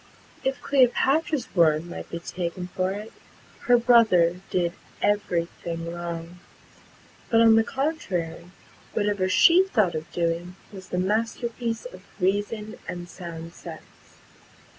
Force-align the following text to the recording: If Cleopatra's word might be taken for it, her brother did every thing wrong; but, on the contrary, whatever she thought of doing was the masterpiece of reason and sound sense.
If 0.43 0.59
Cleopatra's 0.63 1.53
word 1.55 1.85
might 1.85 2.09
be 2.09 2.17
taken 2.19 2.69
for 2.69 2.89
it, 2.89 3.13
her 3.67 3.77
brother 3.77 4.41
did 4.49 4.73
every 4.99 5.45
thing 5.63 5.93
wrong; 5.93 6.39
but, 7.29 7.39
on 7.39 7.55
the 7.55 7.63
contrary, 7.63 8.49
whatever 8.93 9.29
she 9.29 9.63
thought 9.63 9.93
of 9.93 10.11
doing 10.11 10.55
was 10.73 10.89
the 10.89 10.97
masterpiece 10.97 11.85
of 11.85 12.01
reason 12.19 12.79
and 12.87 13.07
sound 13.07 13.53
sense. 13.53 14.15